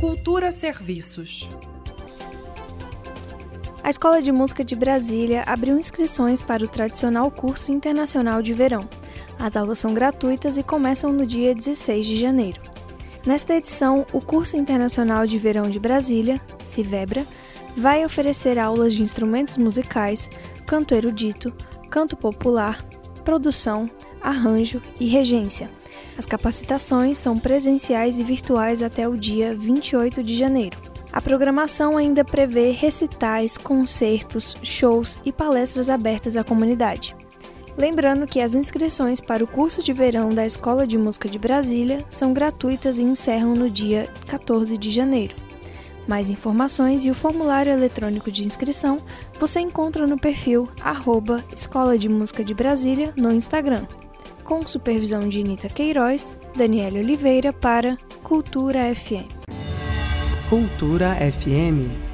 [0.00, 1.48] Cultura Serviços.
[3.82, 8.86] A Escola de Música de Brasília abriu inscrições para o tradicional curso internacional de verão.
[9.38, 12.60] As aulas são gratuitas e começam no dia 16 de janeiro.
[13.26, 17.26] Nesta edição, o Curso Internacional de Verão de Brasília, CIVEBRA,
[17.74, 20.28] vai oferecer aulas de instrumentos musicais,
[20.66, 21.50] canto erudito,
[21.88, 22.84] canto popular,
[23.24, 23.88] produção,
[24.20, 25.70] arranjo e regência.
[26.18, 30.78] As capacitações são presenciais e virtuais até o dia 28 de janeiro.
[31.12, 37.14] A programação ainda prevê recitais, concertos, shows e palestras abertas à comunidade.
[37.76, 42.04] Lembrando que as inscrições para o curso de verão da Escola de Música de Brasília
[42.08, 45.34] são gratuitas e encerram no dia 14 de janeiro.
[46.08, 48.96] Mais informações e o formulário eletrônico de inscrição
[49.38, 53.86] você encontra no perfil arroba Escola de Música de Brasília no Instagram.
[54.46, 59.26] Com supervisão de Anita Queiroz, Daniela Oliveira para Cultura FM.
[60.48, 62.05] Cultura FM